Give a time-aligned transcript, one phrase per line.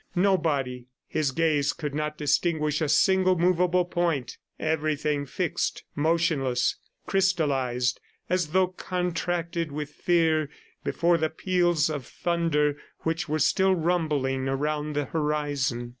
[0.15, 0.87] Nobody....
[1.07, 8.69] His gaze could not distinguish a single movable point everything fixed, motionless, crystallized, as though
[8.69, 10.49] contracted with fear
[10.83, 15.89] before the peals of thunder which were still rumbling around the horizon.